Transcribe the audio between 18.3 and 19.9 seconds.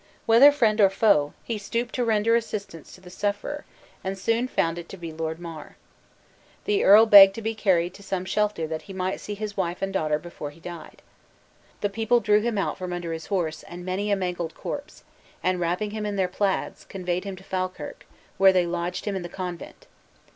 where they lodged him in the convent.